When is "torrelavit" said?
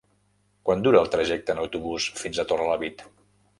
2.55-3.07